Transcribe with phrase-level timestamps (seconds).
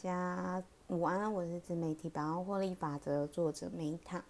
[0.00, 4.22] 家午安，我是自媒体百万获利法则作者梅塔。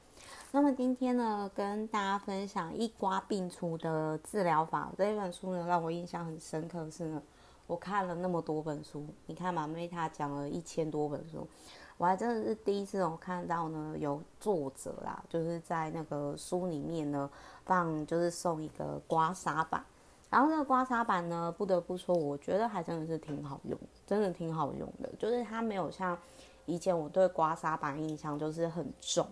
[0.51, 7.23] 那么今天呢，跟大家分享一刮病除的治疗法这一本书呢，让我印象很深刻是呢，
[7.67, 11.47] 我看了那么多本书，你看嘛，梅塔讲了一千多本书，
[11.99, 17.29] 我还真的是第一次我看到呢，有作者啦，就是在那个书里面呢
[17.67, 19.85] 放就是送一个刮痧板。
[20.31, 25.11] 然后这个刮痧板呢，不得不说，我觉得还真的是挺好用，真的挺好用的。
[25.19, 26.17] 就是它没有像
[26.67, 29.27] 以前我对刮痧板印象就是很重，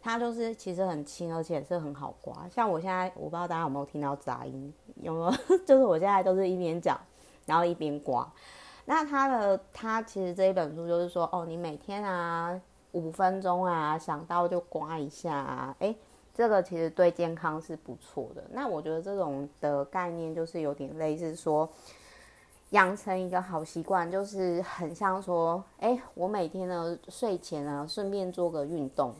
[0.00, 2.48] 它就是其实很轻，而且是很好刮。
[2.48, 5.58] 像我现在，我不知道大家有没有听到杂音，有没有？
[5.64, 6.98] 就是我现在都是一边讲，
[7.46, 8.28] 然后一边刮。
[8.84, 15.96] 那它的它其实这一本书就是说，哦，你每天啊五分钟啊，想到就刮一下啊，诶
[16.34, 18.42] 这个其实对健康是不错的。
[18.52, 21.68] 那我觉得这种的概念就是有点类似说，
[22.70, 29.14] 养成一个好习惯，就是很像说，哎，我每天呢睡前呢顺便做个运动，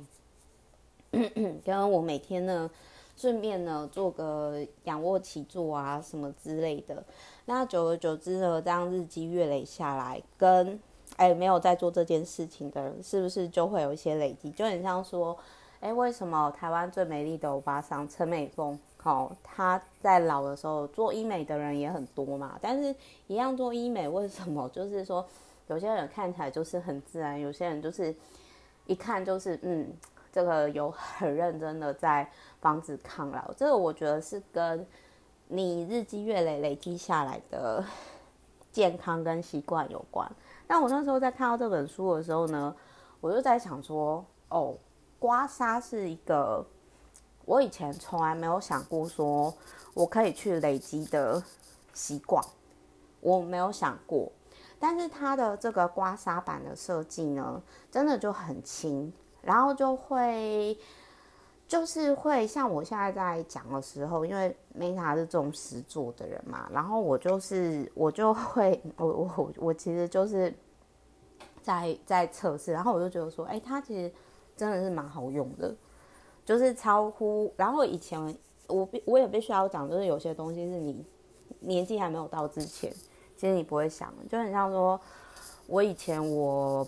[1.62, 2.70] 跟我每天呢
[3.14, 7.04] 顺便呢做个仰卧起坐啊什么之类的。
[7.44, 10.80] 那久而久之呢，这样日积月累下来，跟
[11.16, 14.50] 哎没有在做这件事情的人，是不是就会有一些累积？
[14.52, 15.36] 就很像说。
[15.82, 22.56] 哎，为什么台湾最美丽的欧巴桑陈美凤，好、哦，她在老的时候做医美的人也很多嘛？
[22.62, 22.94] 但是，
[23.26, 25.26] 一样做医美，为什么就是说，
[25.66, 28.14] 有些人看起来就是很自然，有些人就是
[28.86, 29.92] 一看就是，嗯，
[30.30, 33.52] 这个有很认真的在防止抗老。
[33.54, 34.86] 这个我觉得是跟
[35.48, 37.84] 你日积月累累积下来的
[38.70, 40.30] 健康跟习惯有关。
[40.68, 42.72] 但我那时候在看到这本书的时候呢，
[43.20, 44.76] 我就在想说，哦。
[45.22, 46.66] 刮痧是一个
[47.44, 49.54] 我以前从来没有想过说
[49.94, 51.40] 我可以去累积的
[51.94, 52.44] 习惯，
[53.20, 54.32] 我没有想过。
[54.80, 59.12] 但是它的这个刮痧板的设计呢，真的就很轻，
[59.42, 60.76] 然后就会
[61.68, 70.52] 就是会像我现在在讲的时候，因为 Meta 是这种实作的人嘛，然后我就是我就会 我我我其实就是
[71.62, 74.12] 在在测试，然后我就觉得说，哎，它其实。
[74.56, 75.74] 真的是蛮好用的，
[76.44, 77.52] 就是超乎。
[77.56, 78.20] 然后以前
[78.68, 81.04] 我我也必须要讲，就是有些东西是你
[81.60, 82.92] 年纪还没有到之前，
[83.36, 85.00] 其实你不会想，就很像说，
[85.66, 86.86] 我以前我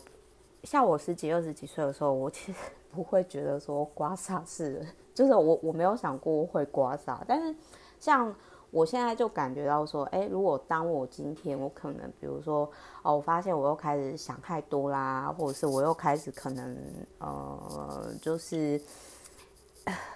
[0.62, 2.58] 像我十几二十几岁的时候，我其实
[2.90, 7.54] 不会觉得说刮痧是，就是我我没有想过会刮痧，但是
[7.98, 8.34] 像。
[8.74, 12.68] 我现在就感觉到说，哎，如果当我今天我可能，比如说，
[13.02, 16.76] 哦，我发现我又开始想太多啦，或者是我又开始可能，
[17.18, 18.80] 呃，就是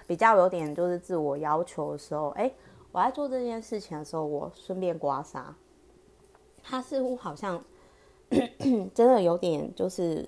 [0.05, 2.51] 比较有点就是自我要求的时候，哎，
[2.91, 5.41] 我在做这件事情的时候，我顺便刮痧，
[6.61, 7.63] 它似乎好像
[8.93, 10.27] 真的有点就是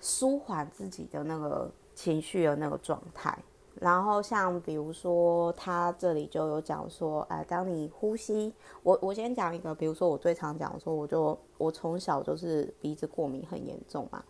[0.00, 3.38] 舒缓自己的那个情绪的那个状态。
[3.82, 8.54] 然后像比如说，他这里就有讲说，哎，当你呼吸，
[8.84, 14.22] 我我先讲一个，比如说我最常讲说，我就我从小就是鼻子过敏很严重嘛，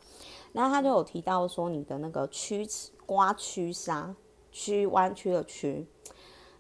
[0.55, 2.67] 然后他就有提到说，你的那个曲
[3.05, 4.17] 刮曲沙，
[4.51, 5.87] 曲弯曲的曲，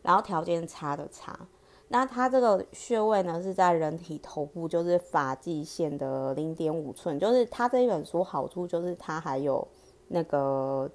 [0.02, 1.48] 然后条件差的差，
[1.88, 9.66] 那他这个穴位呢是在人体头部，就是发际线的零点五寸，就是他这一本书好处就是他还有
[10.08, 10.90] 那个。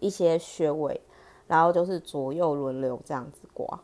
[0.00, 1.00] 一些穴位，
[1.46, 3.80] 然后就是左右轮流这样子刮，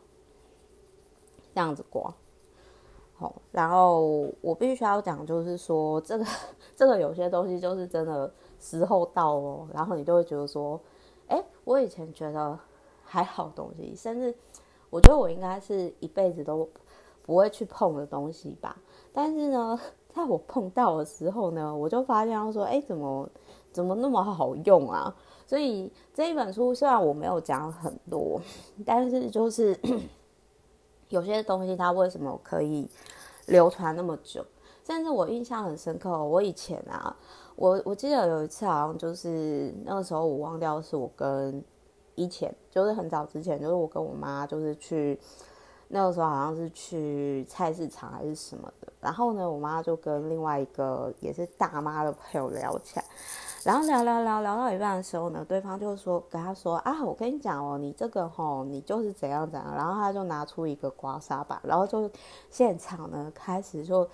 [1.53, 2.13] 这样子刮，
[3.15, 6.25] 好，然后我必须要讲，就是说这个
[6.75, 10.79] 这个有些东西就是真的时候到哦，然后你就会觉得说，
[11.27, 12.57] 哎，我以前觉得
[13.03, 14.35] 还好东西，甚至
[14.89, 16.69] 我觉得我应该是一辈子都
[17.23, 18.77] 不会去碰的东西吧，
[19.11, 23.29] 但是呢，在我碰到的时候呢，我就发现说，哎，怎么
[23.71, 25.15] 怎么那么好用啊？
[25.45, 28.41] 所以这一本书虽然我没有讲很多，
[28.85, 29.77] 但是就是
[31.09, 32.89] 有些东西它为什么可以
[33.47, 34.43] 流传那么久？
[34.83, 37.15] 甚至我印象很深刻，我以前啊，
[37.55, 41.63] 我我记得有一次好像就是那个时候我忘掉是我跟
[42.13, 45.19] 以前就是很早之前，就是我跟我妈就是去
[45.87, 53.05] 那个时候好像是去菜市场还是什么的，然后呢，我妈就跟另外一个也是大妈的朋友聊起来。
[53.65, 59.75] 然后聊聊聊聊到一半的时候呢，对方就说跟他说啊，我跟你讲哦，你这个吼，你就是怎样怎样。
[59.75, 62.07] 然后他就拿出一个刮痧板，然后就
[62.51, 64.07] 现场呢开始就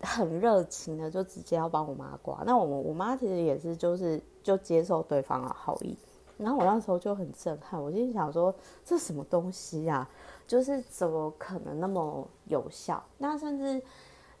[0.00, 2.42] 很热情的就直接要帮我妈刮。
[2.46, 5.94] 那我我妈其实也是就是就接受对方的好意。
[6.38, 8.54] 然后我那时候就很震撼，我心想说
[8.86, 10.08] 这什么东西啊？
[10.46, 13.04] 就是怎么可能那么有效？
[13.18, 13.82] 那甚至。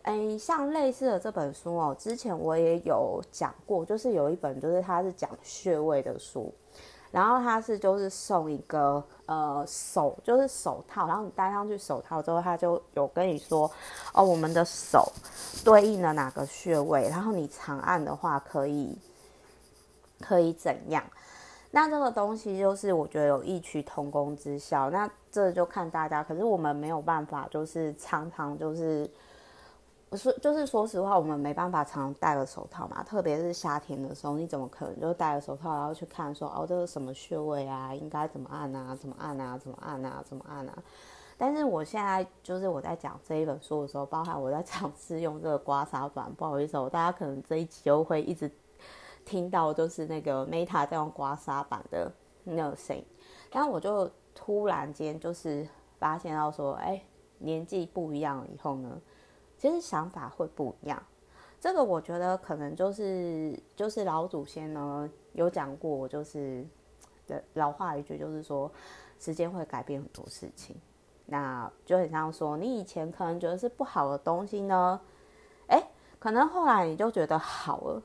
[0.08, 6.50] 诶，像类似的这本书哦，之前我也有讲过，就是有一本，就是它是讲穴位的书，
[7.10, 13.70] 然后它是就是送一个呃手，就是手套，然后你戴上去手套之后，它就有跟你说
[14.14, 15.12] 哦，我们的手
[15.62, 18.96] 对应了哪个穴位，然后你长按的话可以
[20.22, 21.04] 可以怎样？
[21.70, 29.06] 那这个东西就是我觉得有异曲同工之效，那这就看大家，可是我们没有办法，就是常常就是。
[30.10, 40.82] 我说，就是说实话，我们没办法常戴个手套嘛，特别是夏天的时候，你怎么可能就戴个手套，然后去看说，哦，这个什么穴位啊，应该怎么按啊，怎么按啊，怎么按啊，怎么按啊？
[41.36, 48.50] 但是我现在就是我在讲这一本书的时候，包含我在尝试用这个刮痧板，不好意思，哦大家可能这一集就会一直
[49.26, 52.10] 听到，就是那个 Meta 在用刮痧板的
[52.44, 53.04] 那个声音，
[53.52, 55.68] 然后我就突然间就是
[55.98, 57.02] 发现到说，哎，
[57.36, 58.98] 年纪不一样了以后呢。
[59.58, 61.02] 其实想法会不一样，
[61.60, 66.64] 这个我觉得可能就是就是老祖先呢有讲过，就是
[67.54, 68.70] 老话一句，就是说
[69.18, 70.76] 时间会改变很多事情。
[71.26, 75.00] 那就很像说，你以前可能觉得是不好的东西呢，
[75.66, 75.90] 哎，
[76.20, 78.02] 可能后来你就觉得好了。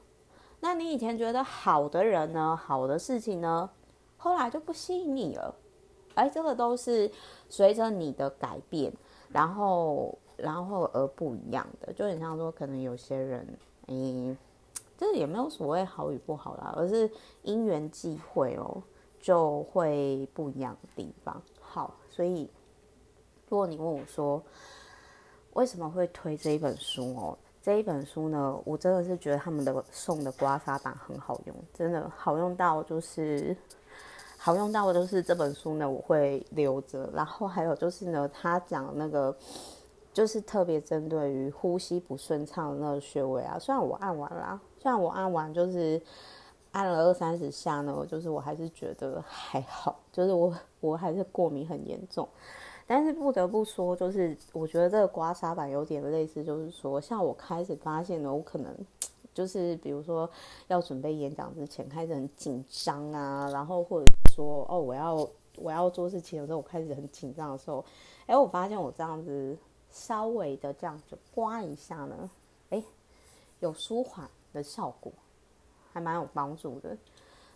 [0.60, 3.70] 那你以前觉得好的人呢，好的事情呢，
[4.18, 5.54] 后来就不吸引你了。
[6.16, 7.12] 哎，这个都是
[7.48, 8.92] 随着你的改变，
[9.30, 10.18] 然后。
[10.38, 13.48] 然后而不一样的，就很像说，可能有些人，
[13.88, 14.38] 嗯，
[14.98, 17.10] 这也没有所谓好与不好啦，而是
[17.44, 18.82] 因缘际会哦，
[19.20, 21.42] 就会不一样的地方。
[21.62, 22.50] 好，所以
[23.50, 24.42] 如果你问我说
[25.54, 33.56] 为什么会推这一本书哦，这一本书呢，我真的是觉得他们的送的刮痧板很好用，真的好用到就是
[34.38, 37.10] 好用到就是这本书呢，我会留着。
[37.14, 39.36] 然后还有就是呢，他讲那个。
[40.14, 46.00] 就是特别针对于呼吸不顺畅的那个穴位啊，虽然我按完啦，虽然我按完就是
[46.72, 52.30] 按了二三十下呢，就是我还是觉得还好，就是我我还是过敏很严重。
[52.86, 58.72] 但是不得不说，就是我觉得这个刮痧板有点类似，就是说像我开始发现呢，我可能
[59.34, 60.30] 就是比如说
[60.68, 64.06] 要准备演讲之前开始很紧张啊，然后或者
[64.36, 65.28] 说哦我要
[65.58, 67.84] 我要做事情的时候，我开始很紧张的时候，
[68.28, 69.58] 哎，我发现我这样子。
[69.94, 72.30] 稍微的这样子刮一下呢，
[72.72, 72.84] 诶，
[73.60, 75.14] 有舒缓的效果，
[75.94, 76.98] 还蛮有帮助的，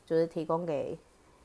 [0.05, 0.95] 就是提供给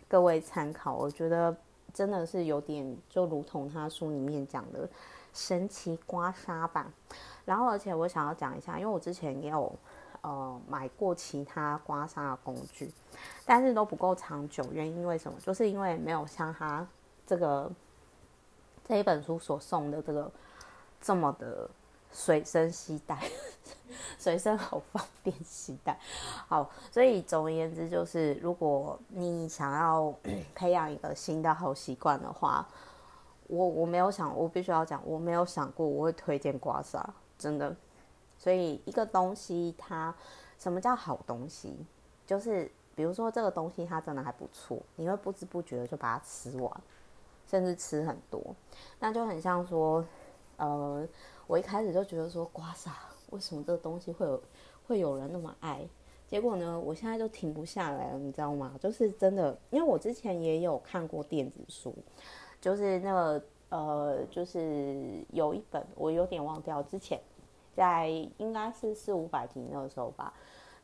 [0.06, 0.94] 各位参考。
[0.94, 1.56] 我觉得
[1.94, 4.87] 真的是有点，就如同他书里面讲的
[5.33, 6.93] 神奇刮痧板。
[7.47, 9.73] 然后，而且我想要讲一下，因为我之前也有
[10.21, 12.93] 呃买过其他刮痧的工具，
[13.47, 14.62] 但是都不够长久。
[14.71, 15.39] 原因为什么？
[15.41, 16.87] 就是因为没有像他
[17.27, 17.73] 这个
[18.87, 20.31] 这一本书所送的这个。
[21.03, 21.69] 这么的
[22.13, 23.19] 随身携带，
[24.19, 25.99] 随身好方便携带。
[26.47, 30.15] 好，所以总而言之，就是如果你想要
[30.55, 32.67] 培养一个新的好习惯的话，
[33.49, 37.05] 我我没有想，我必须要讲，我没有想过我会推荐刮痧，
[37.37, 37.75] 真的。
[38.39, 40.15] 所以一个东西它
[40.59, 41.77] 什么叫好东西？
[42.27, 46.71] 就是比如说这个东西它真的还不错，你会不知不觉的就把它吃完，
[47.47, 48.55] 甚至吃很多，
[49.01, 50.05] 那就很像说。
[50.57, 51.07] 呃，
[51.47, 52.91] 我一开始就觉得说刮痧，
[53.31, 54.43] 为什么这个东西会有
[54.87, 55.87] 会有人那么爱？
[56.29, 58.75] 结果呢，我现在就停不下来了，你知道吗？
[58.81, 61.94] 就是真的，因为我之前也有看过电子书，
[62.61, 67.21] 就是那个呃，就是有一本我有点忘掉，之前
[67.75, 70.32] 在应该是四五百集那个时候吧，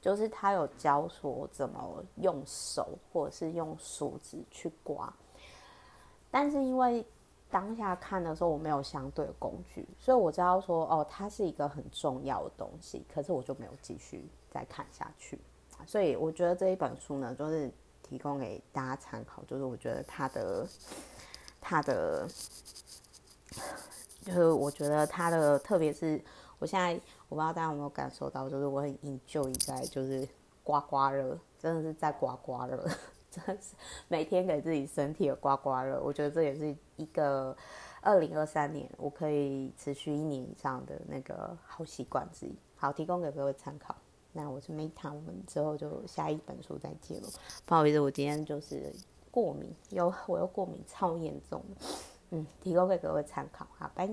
[0.00, 5.12] 就是他有教说怎么用手或者是用梳子去刮，
[6.30, 7.04] 但是因为。
[7.50, 15.38] 当下看的时候，我没有相对的工具，所以我知道说，哦，它是一个很重要的东西，可是我就没有继续再看下去。
[15.86, 17.70] 所以我觉得这一本书呢，就是
[18.02, 20.66] 提供给大家参考，就是我觉得它的，
[21.60, 22.28] 它的，
[24.22, 26.22] 就是我觉得它的，特别是
[26.58, 26.92] 我现在，
[27.28, 30.28] 我不知道大家有没有感受到，就是我很 enjoy 在就是
[30.64, 32.86] 刮刮乐，真的是在刮刮乐。
[33.30, 33.74] 真 是
[34.08, 37.56] 每天给自己身体的刮刮乐，我觉得这也是一个
[38.00, 42.56] 二零二三年我可以持续一年以上的那个好习惯之一。
[42.76, 43.94] 好，提供给各位参考。
[44.32, 47.28] 那我是 Meta，我们之后就下一本书再见了。
[47.66, 48.92] 不好意思，我今天就是
[49.30, 51.86] 过敏，又我又过敏超严重的，
[52.30, 53.66] 嗯，提供给各位参考。
[53.76, 54.08] 好，拜。